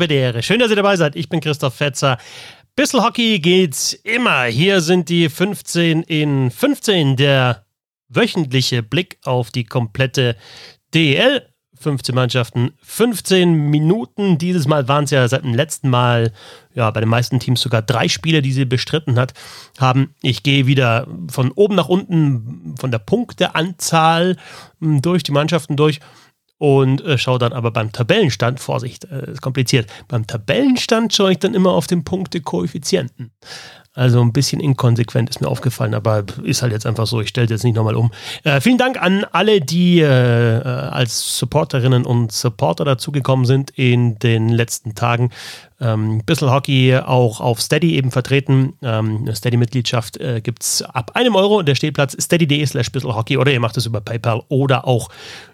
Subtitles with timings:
[0.00, 0.42] Belvedere.
[0.42, 1.14] Schön, dass ihr dabei seid.
[1.14, 2.16] Ich bin Christoph Fetzer.
[2.74, 4.44] Bissl Hockey geht's immer.
[4.44, 7.66] Hier sind die 15 in 15, der
[8.08, 10.36] wöchentliche Blick auf die komplette
[10.94, 11.46] DEL.
[11.78, 14.38] 15 Mannschaften, 15 Minuten.
[14.38, 16.32] Dieses Mal waren es ja seit dem letzten Mal,
[16.74, 19.32] ja, bei den meisten Teams sogar drei Spiele, die sie bestritten hat,
[19.78, 20.14] haben.
[20.22, 24.36] Ich gehe wieder von oben nach unten, von der Punkteanzahl
[24.80, 26.00] hm, durch die Mannschaften durch
[26.60, 31.38] und äh, schaue dann aber beim Tabellenstand, Vorsicht, äh, ist kompliziert, beim Tabellenstand schaue ich
[31.38, 33.32] dann immer auf den Punktekoeffizienten.
[33.92, 37.20] Also ein bisschen inkonsequent ist mir aufgefallen, aber ist halt jetzt einfach so.
[37.20, 38.12] Ich stelle jetzt nicht nochmal um.
[38.44, 44.18] Äh, vielen Dank an alle, die äh, äh, als Supporterinnen und Supporter dazugekommen sind in
[44.20, 45.30] den letzten Tagen.
[45.80, 48.74] Ähm, bisschen Hockey auch auf Steady eben vertreten.
[48.80, 51.62] Ähm, eine Steady-Mitgliedschaft äh, gibt es ab einem Euro.
[51.62, 55.08] Der Stehplatz steady.de slash Hockey oder ihr macht es über PayPal oder auch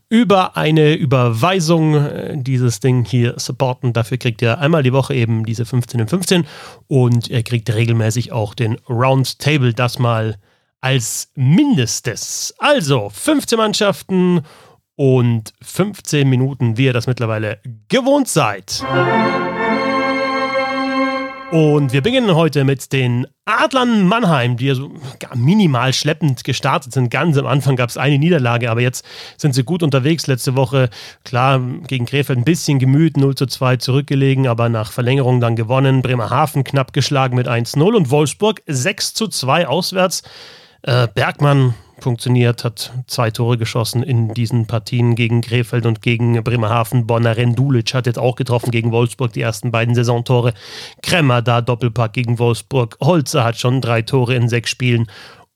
[0.09, 3.93] über eine Überweisung äh, dieses Ding hier supporten.
[3.93, 6.47] Dafür kriegt ihr einmal die Woche eben diese 15 in 15
[6.87, 10.37] und ihr kriegt regelmäßig auch den Roundtable, das mal
[10.81, 12.55] als Mindestes.
[12.59, 14.43] Also 15 Mannschaften
[14.95, 18.85] und 15 Minuten, wie ihr das mittlerweile gewohnt seid.
[21.53, 24.91] Und wir beginnen heute mit den Adlern Mannheim, die ja so
[25.37, 27.09] minimal schleppend gestartet sind.
[27.09, 29.05] Ganz am Anfang gab es eine Niederlage, aber jetzt
[29.37, 30.27] sind sie gut unterwegs.
[30.27, 30.91] Letzte Woche,
[31.25, 36.03] klar, gegen Krefeld ein bisschen gemüht, 0 zu 2 zurückgelegen, aber nach Verlängerung dann gewonnen.
[36.03, 40.23] Bremerhaven knapp geschlagen mit 1-0 und Wolfsburg 6 zu 2 auswärts.
[40.83, 47.07] Äh, Bergmann funktioniert, hat zwei Tore geschossen in diesen Partien gegen Krefeld und gegen Bremerhaven.
[47.07, 50.53] Bonner Rendulic hat jetzt auch getroffen gegen Wolfsburg, die ersten beiden Saisontore.
[51.03, 52.97] Kremmer da Doppelpack gegen Wolfsburg.
[53.01, 55.07] Holzer hat schon drei Tore in sechs Spielen.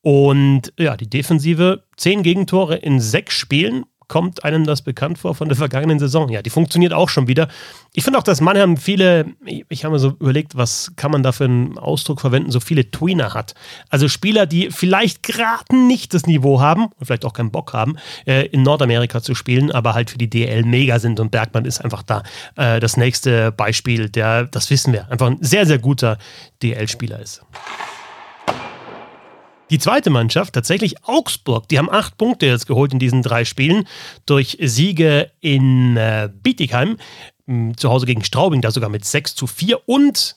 [0.03, 5.48] Und ja, die Defensive, zehn Gegentore in sechs Spielen kommt einem das bekannt vor von
[5.48, 6.28] der vergangenen Saison?
[6.31, 7.48] Ja, die funktioniert auch schon wieder.
[7.94, 9.26] Ich finde auch, dass Mannheim viele,
[9.69, 12.91] ich habe mir so überlegt, was kann man da für einen Ausdruck verwenden, so viele
[12.91, 13.54] Tweener hat.
[13.88, 17.97] Also Spieler, die vielleicht gerade nicht das Niveau haben und vielleicht auch keinen Bock haben,
[18.26, 21.81] äh, in Nordamerika zu spielen, aber halt für die DL mega sind und Bergmann ist
[21.81, 22.25] einfach da
[22.56, 26.19] äh, das nächste Beispiel, der, das wissen wir, einfach ein sehr, sehr guter
[26.62, 27.43] DL-Spieler ist.
[29.70, 33.86] Die zweite Mannschaft, tatsächlich Augsburg, die haben acht Punkte jetzt geholt in diesen drei Spielen
[34.26, 36.97] durch Siege in äh, Bietigheim,
[37.47, 40.36] hm, zu Hause gegen Straubing, da sogar mit 6 zu 4 und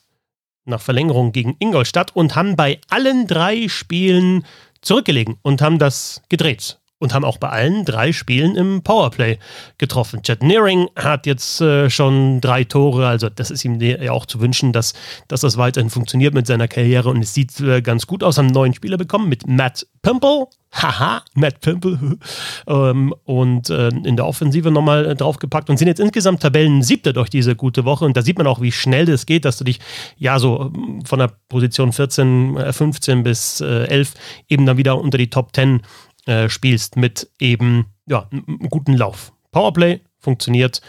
[0.66, 4.46] nach Verlängerung gegen Ingolstadt und haben bei allen drei Spielen
[4.82, 9.38] zurückgelegen und haben das gedreht und haben auch bei allen drei Spielen im Powerplay
[9.78, 10.24] getroffen.
[10.24, 14.40] Chad Nearing hat jetzt äh, schon drei Tore, also das ist ihm ja auch zu
[14.40, 14.94] wünschen, dass,
[15.28, 18.38] dass das weiterhin funktioniert mit seiner Karriere und es sieht äh, ganz gut aus.
[18.38, 20.48] Haben einen neuen Spieler bekommen mit Matt Pimple.
[20.72, 22.18] Haha, Matt Pimple.
[22.68, 27.14] ähm, und äh, in der Offensive nochmal äh, draufgepackt und sind jetzt insgesamt Tabellen siebter
[27.14, 28.06] durch diese gute Woche.
[28.06, 29.80] Und da sieht man auch, wie schnell das geht, dass du dich
[30.18, 34.14] ja so ähm, von der Position 14, 15 äh, bis äh, 11
[34.48, 35.82] eben dann wieder unter die Top 10
[36.26, 39.34] äh, spielst mit eben ja, einem guten Lauf.
[39.52, 40.82] Powerplay funktioniert.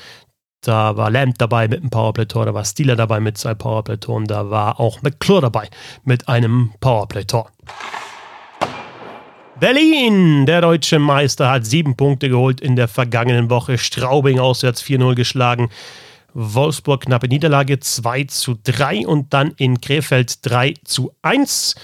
[0.61, 4.49] Da war Lamb dabei mit einem Powerplay-Tor, da war Steeler dabei mit zwei Powerplay-Toren, da
[4.49, 5.69] war auch McClure dabei
[6.05, 7.51] mit einem Powerplay-Tor.
[9.61, 13.79] Berlin, der deutsche Meister, hat sieben Punkte geholt in der vergangenen Woche.
[13.79, 15.71] Straubing auswärts 4-0 geschlagen.
[16.33, 21.77] Wolfsburg knappe Niederlage 2 zu 3 und dann in Krefeld 3 zu 1.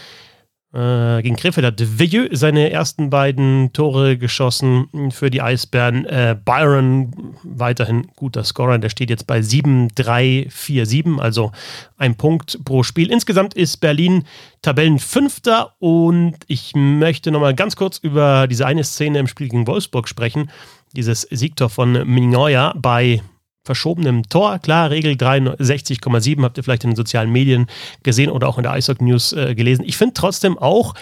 [0.72, 6.04] Äh, gegen Krefeld hat Vieux seine ersten beiden Tore geschossen für die Eisbären.
[6.04, 11.50] Äh, Byron weiterhin guter Scorer, der steht jetzt bei 7-3-4-7, also
[11.96, 13.10] ein Punkt pro Spiel.
[13.10, 14.22] Insgesamt ist Berlin
[14.62, 20.06] Tabellenfünfter und ich möchte nochmal ganz kurz über diese eine Szene im Spiel gegen Wolfsburg
[20.06, 20.52] sprechen.
[20.94, 23.22] Dieses Siegtor von Mignoya bei
[23.64, 24.58] verschobenem Tor.
[24.58, 27.66] Klar, Regel 63,7 habt ihr vielleicht in den sozialen Medien
[28.02, 29.84] gesehen oder auch in der Eishockey News äh, gelesen.
[29.86, 30.94] Ich finde trotzdem auch,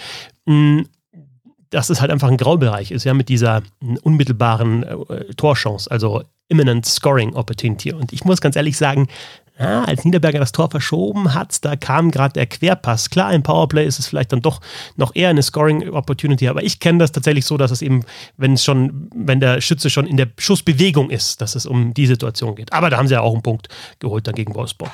[0.45, 0.83] mh,
[1.69, 3.61] dass es halt einfach ein Graubereich ist, ja, mit dieser
[4.01, 7.93] unmittelbaren äh, Torchance, also imminent scoring opportunity.
[7.93, 9.07] Und ich muss ganz ehrlich sagen,
[9.59, 13.09] ja, als Niederberger das Tor verschoben hat, da kam gerade der Querpass.
[13.09, 14.61] Klar, im Powerplay ist es vielleicht dann doch
[14.95, 18.05] noch eher eine Scoring-Opportunity, aber ich kenne das tatsächlich so, dass es eben,
[18.37, 22.07] wenn es schon, wenn der Schütze schon in der Schussbewegung ist, dass es um die
[22.07, 22.71] Situation geht.
[22.71, 23.67] Aber da haben sie ja auch einen Punkt
[23.99, 24.91] geholt dann gegen Wolfsburg.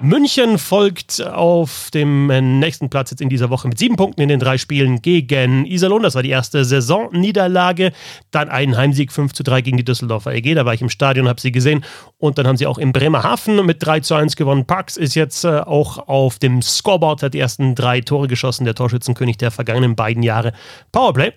[0.00, 4.28] München folgt auf dem äh, nächsten Platz jetzt in dieser Woche mit sieben Punkten in
[4.28, 6.02] den drei Spielen gegen Iserlohn.
[6.02, 7.92] Das war die erste Saisonniederlage.
[8.32, 10.54] Dann einen Heimsieg 5 zu 3 gegen die Düsseldorfer EG.
[10.54, 11.84] Da war ich im Stadion, habe sie gesehen.
[12.18, 14.66] Und dann haben sie auch in Bremerhaven mit 3 zu 1 gewonnen.
[14.66, 18.64] Parks ist jetzt äh, auch auf dem Scoreboard, hat die ersten drei Tore geschossen.
[18.64, 20.52] Der Torschützenkönig der vergangenen beiden Jahre.
[20.90, 21.32] Powerplay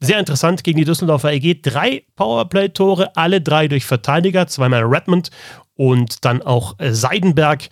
[0.00, 1.60] sehr interessant gegen die Düsseldorfer EG.
[1.62, 5.30] Drei Powerplay-Tore, alle drei durch Verteidiger, zweimal Redmond
[5.76, 7.68] und dann auch äh, Seidenberg.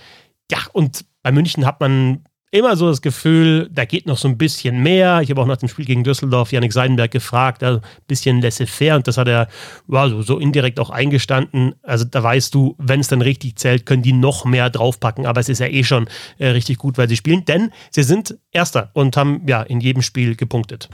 [0.50, 4.36] Ja, und bei München hat man immer so das Gefühl, da geht noch so ein
[4.36, 5.20] bisschen mehr.
[5.22, 8.96] Ich habe auch nach dem Spiel gegen Düsseldorf Janik Seidenberg gefragt, also ein bisschen laissez-faire
[8.96, 9.46] und das hat er
[9.88, 11.74] ja, so, so, indirekt auch eingestanden.
[11.82, 15.40] Also da weißt du, wenn es dann richtig zählt, können die noch mehr draufpacken, aber
[15.40, 16.08] es ist ja eh schon
[16.38, 20.02] äh, richtig gut, weil sie spielen, denn sie sind Erster und haben ja in jedem
[20.02, 20.88] Spiel gepunktet.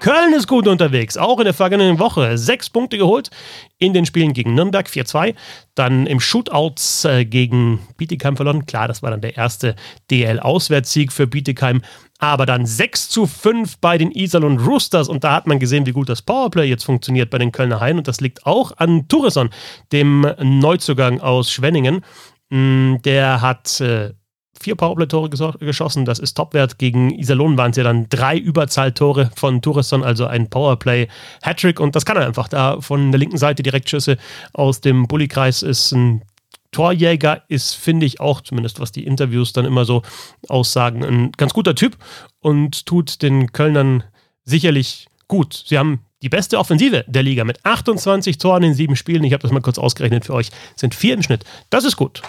[0.00, 2.38] Köln ist gut unterwegs, auch in der vergangenen Woche.
[2.38, 3.30] Sechs Punkte geholt
[3.78, 5.34] in den Spielen gegen Nürnberg 4-2.
[5.74, 8.64] Dann im Shootouts äh, gegen Bietigheim verloren.
[8.64, 9.74] Klar, das war dann der erste
[10.10, 11.82] DL-Auswärtssieg für Bietigheim.
[12.20, 15.08] Aber dann 6 zu 5 bei den Iserlohn Roosters.
[15.08, 17.98] Und da hat man gesehen, wie gut das Powerplay jetzt funktioniert bei den Kölner Haien.
[17.98, 19.50] Und das liegt auch an Tourisson,
[19.90, 22.04] dem Neuzugang aus Schwenningen.
[22.50, 24.14] Mm, der hat äh,
[24.60, 26.04] vier Powerplay-Tore geschossen.
[26.04, 26.78] Das ist Topwert.
[26.78, 31.80] Gegen Iserlohn waren es ja dann drei Überzahltore von Tourisson, also ein Powerplay-Hattrick.
[31.80, 32.48] Und das kann er einfach.
[32.48, 34.18] Da von der linken Seite direkt Schüsse
[34.52, 36.22] aus dem Bullykreis ist ein
[36.70, 40.02] Torjäger ist, finde ich auch, zumindest was die Interviews dann immer so
[40.48, 41.96] aussagen, ein ganz guter Typ
[42.40, 44.04] und tut den Kölnern
[44.44, 45.64] sicherlich gut.
[45.66, 49.24] Sie haben die beste Offensive der Liga mit 28 Toren in sieben Spielen.
[49.24, 50.50] Ich habe das mal kurz ausgerechnet für euch.
[50.74, 51.44] Sind vier im Schnitt.
[51.70, 52.22] Das ist gut.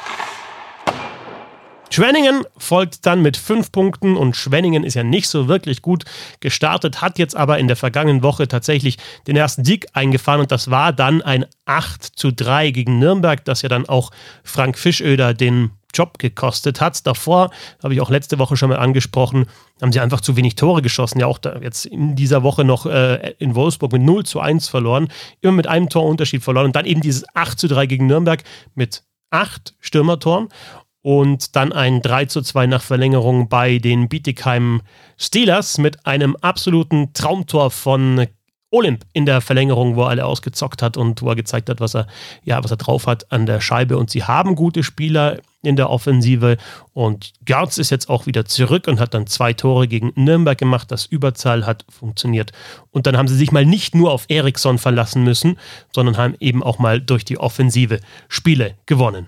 [1.92, 6.06] Schwenningen folgt dann mit fünf Punkten und Schwenningen ist ja nicht so wirklich gut
[6.40, 10.70] gestartet, hat jetzt aber in der vergangenen Woche tatsächlich den ersten Sieg eingefahren und das
[10.70, 14.12] war dann ein 8 zu 3 gegen Nürnberg, das ja dann auch
[14.44, 17.08] Frank Fischöder den Job gekostet hat.
[17.08, 17.50] Davor,
[17.82, 19.48] habe ich auch letzte Woche schon mal angesprochen,
[19.82, 21.20] haben sie einfach zu wenig Tore geschossen.
[21.20, 25.08] Ja, auch jetzt in dieser Woche noch äh, in Wolfsburg mit 0 zu 1 verloren,
[25.42, 28.44] immer mit einem Torunterschied verloren und dann eben dieses 8 zu 3 gegen Nürnberg
[28.76, 30.50] mit acht Stürmertoren
[31.10, 34.82] und dann ein 3 zu 2 nach Verlängerung bei den Bietigheim
[35.18, 38.28] Steelers mit einem absoluten Traumtor von
[38.70, 41.96] Olymp in der Verlängerung, wo er alle ausgezockt hat und wo er gezeigt hat, was
[41.96, 42.06] er,
[42.44, 43.98] ja, was er drauf hat an der Scheibe.
[43.98, 46.58] Und sie haben gute Spieler in der Offensive.
[46.94, 50.92] Und Gerz ist jetzt auch wieder zurück und hat dann zwei Tore gegen Nürnberg gemacht.
[50.92, 52.52] Das Überzahl hat funktioniert.
[52.92, 55.58] Und dann haben sie sich mal nicht nur auf Eriksson verlassen müssen,
[55.92, 59.26] sondern haben eben auch mal durch die Offensive Spiele gewonnen.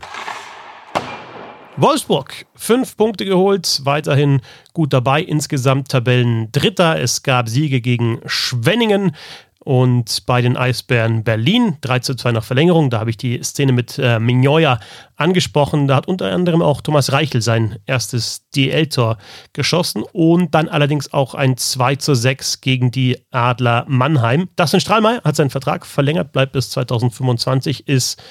[1.78, 4.42] Wolfsburg, fünf Punkte geholt, weiterhin
[4.74, 7.00] gut dabei, insgesamt Tabellen Dritter.
[7.00, 9.16] Es gab Siege gegen Schwenningen
[9.64, 12.90] und bei den Eisbären Berlin 3 zu 2 nach Verlängerung.
[12.90, 14.80] Da habe ich die Szene mit äh, Mignoya
[15.16, 15.88] angesprochen.
[15.88, 19.18] Da hat unter anderem auch Thomas Reichel sein erstes DL-Tor
[19.54, 24.50] geschossen und dann allerdings auch ein 2 zu 6 gegen die Adler Mannheim.
[24.56, 28.22] Dustin Strahlmeier hat seinen Vertrag verlängert, bleibt bis 2025, ist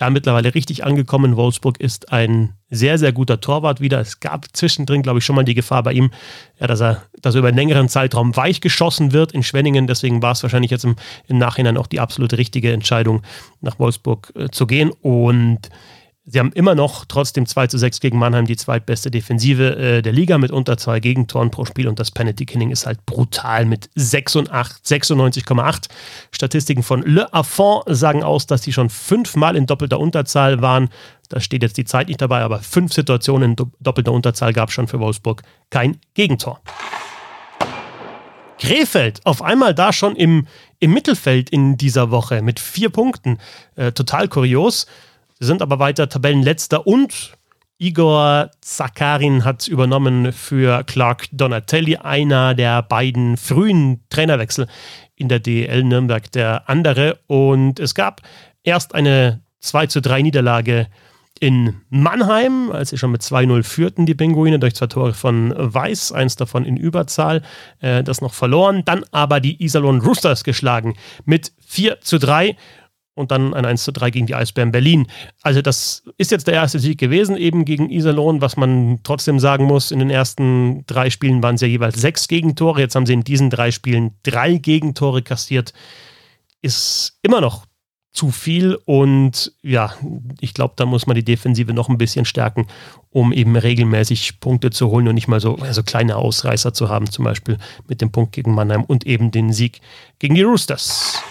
[0.00, 1.36] ja mittlerweile richtig angekommen.
[1.36, 4.00] Wolfsburg ist ein sehr, sehr guter Torwart wieder.
[4.00, 6.10] Es gab zwischendrin, glaube ich, schon mal die Gefahr bei ihm,
[6.58, 9.86] ja, dass, er, dass er über einen längeren Zeitraum weich geschossen wird in Schwenningen.
[9.86, 10.96] Deswegen war es wahrscheinlich jetzt im,
[11.28, 13.22] im Nachhinein auch die absolute richtige Entscheidung,
[13.60, 14.90] nach Wolfsburg äh, zu gehen.
[14.90, 15.70] Und
[16.26, 20.12] Sie haben immer noch trotzdem 2 zu 6 gegen Mannheim die zweitbeste Defensive äh, der
[20.12, 23.90] Liga mit unter zwei Gegentoren pro Spiel und das Penalty Killing ist halt brutal mit
[23.90, 25.88] 96,8.
[26.30, 30.88] Statistiken von Le Affont sagen aus, dass sie schon fünfmal in doppelter Unterzahl waren.
[31.28, 34.74] Da steht jetzt die Zeit nicht dabei, aber fünf Situationen in doppelter Unterzahl gab es
[34.74, 35.42] schon für Wolfsburg.
[35.68, 36.62] Kein Gegentor.
[38.58, 40.46] Krefeld auf einmal da schon im,
[40.80, 43.38] im Mittelfeld in dieser Woche mit vier Punkten.
[43.76, 44.86] Äh, total kurios.
[45.44, 47.36] Sind aber weiter Tabellenletzter und
[47.76, 54.68] Igor Zakarin hat übernommen für Clark Donatelli, einer der beiden frühen Trainerwechsel
[55.16, 57.18] in der DL Nürnberg, der andere.
[57.26, 58.22] Und es gab
[58.62, 60.86] erst eine 2 zu 3 Niederlage
[61.40, 66.12] in Mannheim, als sie schon mit 2-0 führten, die Pinguine, durch zwei Tore von Weiß,
[66.12, 67.42] eins davon in Überzahl,
[67.80, 68.82] äh, das noch verloren.
[68.86, 70.94] Dann aber die Iserlohn Roosters geschlagen
[71.26, 72.56] mit 4 zu 3
[73.14, 75.06] und dann ein 1 zu 3 gegen die Eisbären Berlin.
[75.42, 79.64] Also das ist jetzt der erste Sieg gewesen, eben gegen Iserlohn, was man trotzdem sagen
[79.64, 83.12] muss, in den ersten drei Spielen waren es ja jeweils sechs Gegentore, jetzt haben sie
[83.12, 85.72] in diesen drei Spielen drei Gegentore kassiert,
[86.62, 87.66] ist immer noch
[88.14, 89.92] zu viel und ja,
[90.40, 92.68] ich glaube, da muss man die Defensive noch ein bisschen stärken,
[93.10, 97.10] um eben regelmäßig Punkte zu holen und nicht mal so also kleine Ausreißer zu haben,
[97.10, 99.80] zum Beispiel mit dem Punkt gegen Mannheim und eben den Sieg
[100.20, 101.22] gegen die Roosters.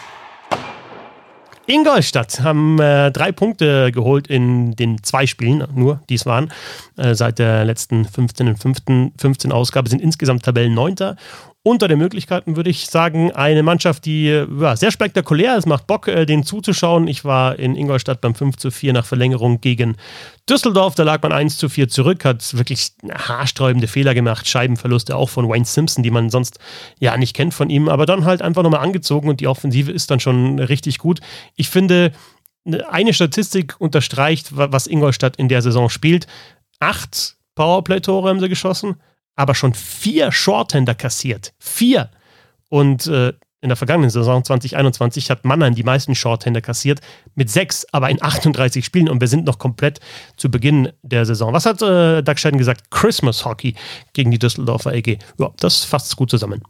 [1.66, 6.52] Ingolstadt haben äh, drei Punkte geholt in den zwei Spielen, nur dies waren.
[6.98, 8.58] Äh, seit der letzten 15.
[8.58, 10.96] 15, 15 Ausgabe sind insgesamt Tabellen 9
[11.66, 16.10] unter den Möglichkeiten würde ich sagen, eine Mannschaft, die ja, sehr spektakulär ist, macht Bock,
[16.10, 17.08] äh, denen zuzuschauen.
[17.08, 19.96] Ich war in Ingolstadt beim 5 zu 4 nach Verlängerung gegen
[20.50, 20.96] Düsseldorf.
[20.96, 25.48] Da lag man 1 zu 4 zurück, hat wirklich haarsträubende Fehler gemacht, Scheibenverluste auch von
[25.48, 26.60] Wayne Simpson, die man sonst
[27.00, 30.12] ja nicht kennt von ihm, aber dann halt einfach nochmal angezogen und die Offensive ist
[30.12, 31.22] dann schon richtig gut.
[31.56, 32.12] Ich finde,
[32.90, 36.28] eine Statistik unterstreicht, was Ingolstadt in der Saison spielt.
[36.80, 38.96] Acht Powerplay-Tore haben sie geschossen,
[39.36, 41.54] aber schon vier Shorthänder kassiert.
[41.60, 42.10] Vier.
[42.70, 47.00] Und äh, in der vergangenen Saison 2021 hat Mannheim die meisten Shorthänder kassiert,
[47.36, 50.02] mit sechs, aber in 38 Spielen und wir sind noch komplett
[50.36, 51.54] zu Beginn der Saison.
[51.54, 52.92] Was hat äh, Doug Scheiden gesagt?
[52.92, 53.76] Christmas Hockey
[54.12, 55.18] gegen die Düsseldorfer EG.
[55.40, 56.62] Ja, das fasst gut zusammen.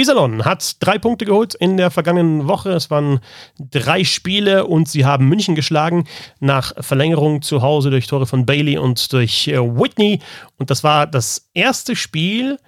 [0.00, 2.70] Iserlohn hat drei Punkte geholt in der vergangenen Woche.
[2.70, 3.20] Es waren
[3.58, 6.06] drei Spiele und sie haben München geschlagen
[6.40, 10.20] nach Verlängerung zu Hause durch Tore von Bailey und durch äh, Whitney.
[10.58, 12.58] Und das war das erste Spiel,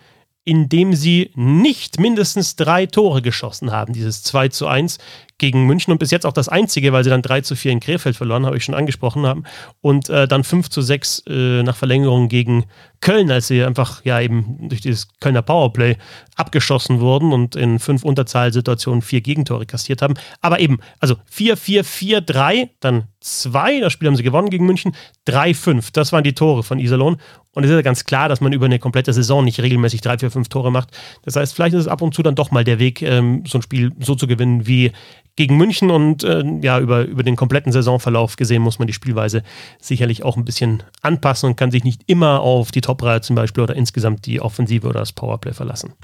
[0.44, 3.92] in dem sie nicht mindestens drei Tore geschossen haben.
[3.92, 4.98] Dieses 2 zu 1
[5.38, 7.80] gegen München und bis jetzt auch das einzige, weil sie dann 3 zu 4 in
[7.80, 9.44] Krefeld verloren, habe ich schon angesprochen haben.
[9.80, 12.64] Und äh, dann 5 zu 6 äh, nach Verlängerung gegen
[13.00, 15.96] Köln, als sie einfach ja eben durch dieses Kölner Powerplay
[16.36, 20.14] abgeschossen wurden und in fünf Unterzahlsituationen vier Gegentore kassiert haben.
[20.40, 24.64] Aber eben, also 4, 4, 4, 3, dann 2, das Spiel haben sie gewonnen gegen
[24.64, 24.94] München,
[25.26, 27.18] 3, 5, das waren die Tore von Iserlohn.
[27.54, 30.18] Und es ist ja ganz klar, dass man über eine komplette Saison nicht regelmäßig 3,
[30.18, 30.88] 4, 5 Tore macht.
[31.22, 33.58] Das heißt, vielleicht ist es ab und zu dann doch mal der Weg, ähm, so
[33.58, 34.92] ein Spiel so zu gewinnen wie
[35.36, 39.42] gegen München und äh, ja, über, über den kompletten Saisonverlauf gesehen muss man die Spielweise
[39.80, 43.62] sicherlich auch ein bisschen anpassen und kann sich nicht immer auf die Top-Reihe zum Beispiel
[43.62, 45.94] oder insgesamt die Offensive oder das Powerplay verlassen.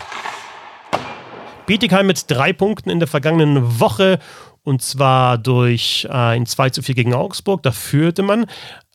[1.66, 4.18] Bietigheim mit drei Punkten in der vergangenen Woche
[4.64, 7.62] und zwar durch ein 2 zu 4 gegen Augsburg.
[7.62, 8.46] Da führte man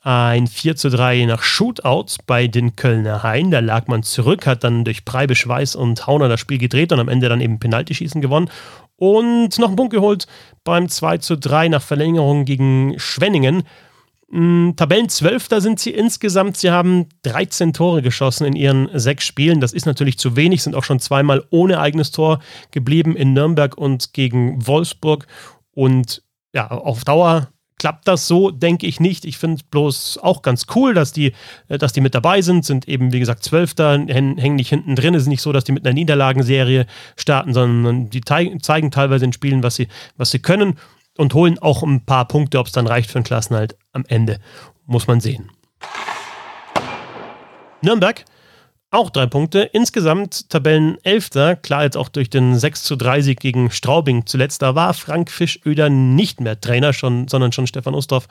[0.03, 3.51] ein 4 zu 3 nach Shootouts bei den Kölner Hain.
[3.51, 6.99] Da lag man zurück, hat dann durch Preibisch, Weiß und Hauner das Spiel gedreht und
[6.99, 8.49] am Ende dann eben Penaltyschießen gewonnen
[9.03, 10.27] und noch einen Punkt geholt
[10.63, 13.63] beim 2 zu 3 nach Verlängerung gegen Schwenningen.
[14.31, 16.55] Hm, Tabellenzwölfter sind sie insgesamt.
[16.55, 19.59] Sie haben 13 Tore geschossen in ihren sechs Spielen.
[19.59, 22.39] Das ist natürlich zu wenig, sind auch schon zweimal ohne eigenes Tor
[22.71, 25.27] geblieben in Nürnberg und gegen Wolfsburg.
[25.73, 26.23] Und
[26.55, 27.49] ja, auf Dauer
[27.83, 29.25] klappt das so, denke ich nicht.
[29.25, 31.33] Ich finde es bloß auch ganz cool, dass die,
[31.67, 35.15] äh, dass die mit dabei sind, sind eben, wie gesagt, Zwölfter, hängen nicht hinten drin.
[35.15, 36.85] Es ist nicht so, dass die mit einer Niederlagenserie
[37.17, 40.79] starten, sondern die zeigen teilweise in Spielen, was sie, was sie können
[41.17, 44.39] und holen auch ein paar Punkte, ob es dann reicht für einen Klassenhalt am Ende.
[44.85, 45.51] Muss man sehen.
[47.81, 48.23] Nürnberg
[48.93, 49.61] auch drei Punkte.
[49.73, 51.55] Insgesamt Tabellenelfter.
[51.55, 54.61] Klar, jetzt auch durch den 6 zu 3 Sieg gegen Straubing zuletzt.
[54.61, 58.27] Da war Frank Fischöder nicht mehr Trainer, schon, sondern schon Stefan Ustorf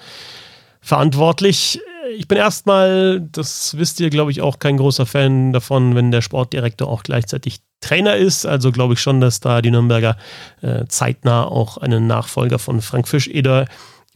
[0.80, 1.80] verantwortlich.
[2.16, 6.22] Ich bin erstmal, das wisst ihr, glaube ich, auch kein großer Fan davon, wenn der
[6.22, 8.46] Sportdirektor auch gleichzeitig Trainer ist.
[8.46, 10.16] Also glaube ich schon, dass da die Nürnberger
[10.60, 13.66] äh, zeitnah auch einen Nachfolger von Frank Fischeder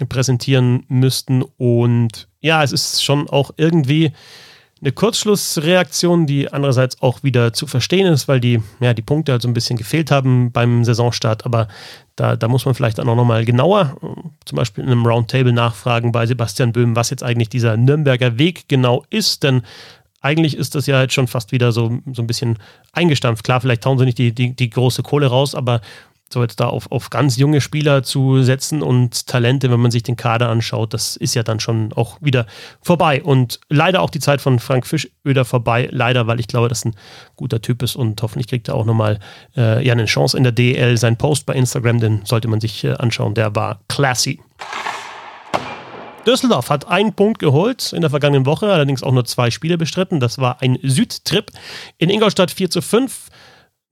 [0.09, 1.43] präsentieren müssten.
[1.43, 4.13] Und ja, es ist schon auch irgendwie
[4.87, 9.43] eine Kurzschlussreaktion, die andererseits auch wieder zu verstehen ist, weil die, ja, die Punkte halt
[9.43, 11.45] so ein bisschen gefehlt haben beim Saisonstart.
[11.45, 11.67] Aber
[12.15, 13.97] da, da muss man vielleicht auch nochmal genauer,
[14.45, 18.69] zum Beispiel in einem Roundtable nachfragen bei Sebastian Böhm, was jetzt eigentlich dieser Nürnberger Weg
[18.69, 19.43] genau ist.
[19.43, 19.63] Denn
[20.21, 22.57] eigentlich ist das ja jetzt schon fast wieder so, so ein bisschen
[22.93, 23.43] eingestampft.
[23.43, 25.81] Klar, vielleicht tauen sie nicht die, die, die große Kohle raus, aber
[26.33, 30.03] so jetzt da auf, auf ganz junge Spieler zu setzen und Talente, wenn man sich
[30.03, 32.47] den Kader anschaut, das ist ja dann schon auch wieder
[32.83, 33.23] vorbei.
[33.23, 35.89] Und leider auch die Zeit von Frank Fischöder vorbei.
[35.93, 36.97] Leider, weil ich glaube, dass ein
[37.37, 39.21] guter Typ ist und hoffentlich kriegt er auch nochmal
[39.57, 40.97] äh, ja, eine Chance in der DL.
[40.97, 44.41] Sein Post bei Instagram, den sollte man sich äh, anschauen, der war classy.
[46.27, 50.19] Düsseldorf hat einen Punkt geholt in der vergangenen Woche, allerdings auch nur zwei Spiele bestritten.
[50.19, 51.53] Das war ein Südtrip
[51.99, 53.29] in Ingolstadt 4 zu 5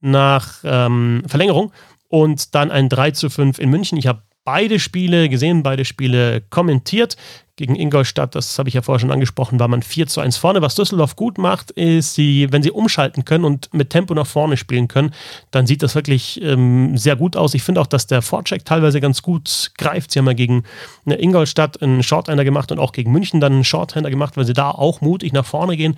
[0.01, 1.71] nach ähm, Verlängerung
[2.15, 3.97] und dann ein 3 zu 5 in München.
[3.97, 7.17] Ich habe beide Spiele gesehen, beide Spiele kommentiert.
[7.57, 10.61] Gegen Ingolstadt, das habe ich ja vorher schon angesprochen, war man 4 zu 1 vorne.
[10.61, 14.57] Was Düsseldorf gut macht, ist, sie, wenn sie umschalten können und mit Tempo nach vorne
[14.57, 15.13] spielen können,
[15.51, 17.53] dann sieht das wirklich ähm, sehr gut aus.
[17.53, 20.11] Ich finde auch, dass der Vorcheck teilweise ganz gut greift.
[20.11, 20.63] Sie haben ja gegen
[21.05, 24.71] Ingolstadt einen Shorthander gemacht und auch gegen München dann einen Shorthander gemacht, weil sie da
[24.71, 25.95] auch mutig nach vorne gehen.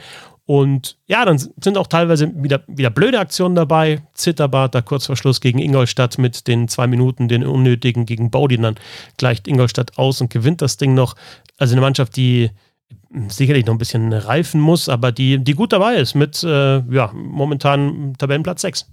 [0.48, 4.02] Und ja, dann sind auch teilweise wieder, wieder blöde Aktionen dabei.
[4.14, 8.58] Zitterbart da kurz vor Schluss gegen Ingolstadt mit den zwei Minuten, den unnötigen gegen Bowdy.
[8.58, 8.76] Dann
[9.18, 11.16] gleicht Ingolstadt aus und gewinnt das Ding noch.
[11.58, 12.52] Also eine Mannschaft, die
[13.30, 17.12] sicherlich noch ein bisschen reifen muss, aber die, die gut dabei ist mit äh, ja,
[17.14, 18.90] momentan Tabellenplatz 6.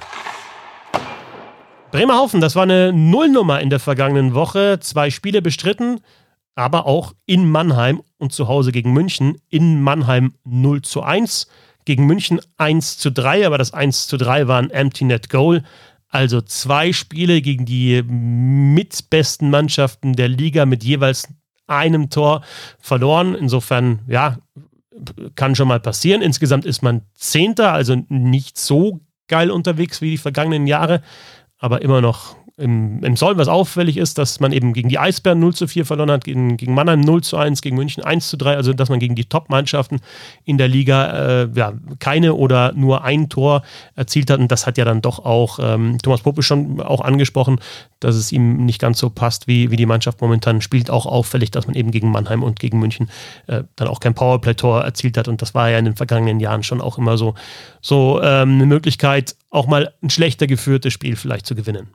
[1.91, 4.79] Bremerhaven, das war eine Nullnummer in der vergangenen Woche.
[4.81, 6.01] Zwei Spiele bestritten
[6.55, 9.39] aber auch in Mannheim und zu Hause gegen München.
[9.49, 11.49] In Mannheim 0 zu 1,
[11.85, 15.63] gegen München 1 zu 3, aber das 1 zu 3 war ein Empty Net Goal.
[16.09, 21.29] Also zwei Spiele gegen die mitbesten Mannschaften der Liga mit jeweils
[21.67, 22.43] einem Tor
[22.79, 23.35] verloren.
[23.35, 24.39] Insofern, ja,
[25.35, 26.23] kann schon mal passieren.
[26.23, 31.03] Insgesamt ist man Zehnter, also nicht so geil unterwegs wie die vergangenen Jahre,
[31.59, 35.41] aber immer noch im, im Soll, was auffällig ist, dass man eben gegen die Eisbären
[35.41, 38.37] 0 zu 4 verloren hat, gegen, gegen Mannheim 0 zu 1, gegen München 1 zu
[38.37, 40.01] 3, also dass man gegen die Top-Mannschaften
[40.45, 43.63] in der Liga äh, ja, keine oder nur ein Tor
[43.97, 44.39] erzielt hat.
[44.39, 47.59] Und das hat ja dann doch auch ähm, Thomas Pope schon auch angesprochen,
[47.99, 50.91] dass es ihm nicht ganz so passt, wie, wie die Mannschaft momentan spielt.
[50.91, 53.11] Auch auffällig, dass man eben gegen Mannheim und gegen München
[53.49, 55.27] äh, dann auch kein Powerplay-Tor erzielt hat.
[55.27, 57.35] Und das war ja in den vergangenen Jahren schon auch immer so,
[57.81, 61.89] so ähm, eine Möglichkeit, auch mal ein schlechter geführtes Spiel vielleicht zu gewinnen.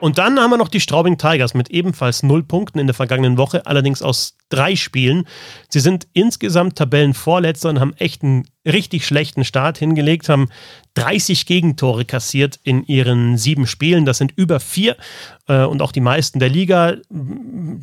[0.00, 3.38] Und dann haben wir noch die Straubing Tigers mit ebenfalls null Punkten in der vergangenen
[3.38, 5.26] Woche, allerdings aus drei Spielen.
[5.68, 10.48] Sie sind insgesamt Tabellenvorletzter und haben echt einen richtig schlechten Start hingelegt, haben
[10.94, 14.04] 30 Gegentore kassiert in ihren sieben Spielen.
[14.06, 14.96] Das sind über vier
[15.48, 16.94] äh, und auch die meisten der Liga.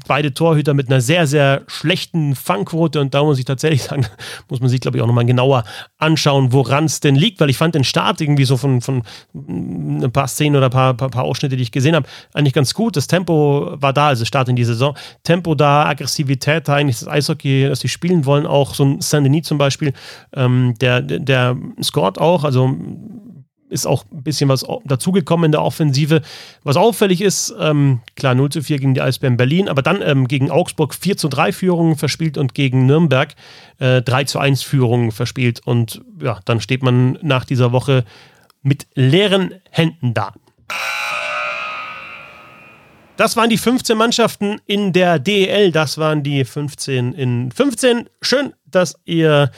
[0.08, 4.08] Beide Torhüter mit einer sehr, sehr schlechten Fangquote und da muss ich tatsächlich sagen,
[4.50, 5.66] muss man sich, glaube ich, auch nochmal genauer
[5.98, 10.12] anschauen, woran es denn liegt, weil ich fand den Start irgendwie so von, von ein
[10.12, 12.96] paar Szenen oder ein paar, paar, paar Ausschnitte, die ich gesehen habe, eigentlich ganz gut.
[12.96, 14.96] Das Tempo war da, also Start in die Saison.
[15.24, 19.48] Tempo da, Aggressivität da, eigentlich das Eishockey, das sie spielen wollen, auch so ein Saint-Denis
[19.48, 19.94] zum Beispiel,
[20.34, 22.75] ähm, der, der, der scored auch, also
[23.72, 26.22] ist auch ein bisschen was dazugekommen in der Offensive.
[26.63, 30.27] Was auffällig ist, ähm, klar 0 zu 4 gegen die Eisbären Berlin, aber dann ähm,
[30.27, 33.34] gegen Augsburg 4 zu 3 Führungen verspielt und gegen Nürnberg
[33.80, 35.62] äh, 3 zu 1 Führungen verspielt.
[35.65, 38.03] Und ja, dann steht man nach dieser Woche
[38.62, 40.34] mit leeren Händen da.
[43.22, 45.72] Das waren die 15 Mannschaften in der DEL.
[45.72, 48.10] Das waren die 15 in 15.
[48.20, 49.51] Schön, dass ihr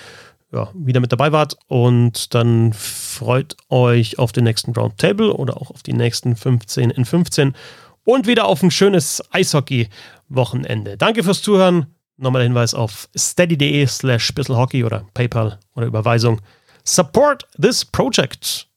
[0.51, 5.71] ja, wieder mit dabei wart und dann freut euch auf den nächsten Roundtable oder auch
[5.71, 7.55] auf die nächsten 15 in 15
[8.03, 10.97] und wieder auf ein schönes Eishockey-Wochenende.
[10.97, 11.85] Danke fürs Zuhören.
[12.17, 16.41] Nochmal der Hinweis auf steady.de slash bisselhockey oder PayPal oder Überweisung.
[16.83, 18.67] Support this project.